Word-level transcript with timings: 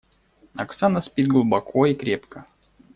Оксана 0.55 0.99
спит 0.99 1.27
глубоко 1.27 1.85
и 1.85 1.93
крепко. 1.93 2.47